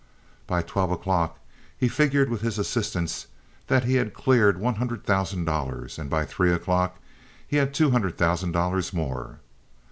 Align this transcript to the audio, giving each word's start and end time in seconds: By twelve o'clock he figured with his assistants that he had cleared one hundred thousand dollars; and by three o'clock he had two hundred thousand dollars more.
By 0.47 0.63
twelve 0.63 0.89
o'clock 0.89 1.37
he 1.77 1.87
figured 1.87 2.31
with 2.31 2.41
his 2.41 2.57
assistants 2.57 3.27
that 3.67 3.83
he 3.83 3.97
had 3.97 4.15
cleared 4.15 4.57
one 4.59 4.73
hundred 4.81 5.03
thousand 5.03 5.45
dollars; 5.45 5.99
and 5.99 6.09
by 6.09 6.25
three 6.25 6.51
o'clock 6.51 6.97
he 7.47 7.57
had 7.57 7.71
two 7.71 7.91
hundred 7.91 8.17
thousand 8.17 8.51
dollars 8.53 8.93
more. 8.93 9.37